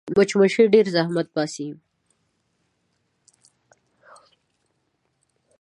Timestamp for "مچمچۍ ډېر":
0.17-0.85